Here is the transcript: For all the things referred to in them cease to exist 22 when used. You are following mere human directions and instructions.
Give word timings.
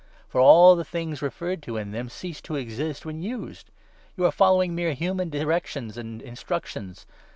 For 0.27 0.41
all 0.41 0.75
the 0.75 0.83
things 0.83 1.21
referred 1.21 1.61
to 1.61 1.77
in 1.77 1.91
them 1.91 2.09
cease 2.09 2.41
to 2.41 2.55
exist 2.55 3.03
22 3.03 3.07
when 3.07 3.21
used. 3.43 3.69
You 4.17 4.25
are 4.25 4.31
following 4.31 4.73
mere 4.73 4.93
human 4.95 5.29
directions 5.29 5.95
and 5.95 6.23
instructions. 6.23 7.05